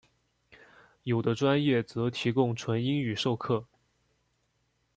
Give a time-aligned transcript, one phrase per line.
[1.03, 3.67] 有的专业则提供纯英语授课。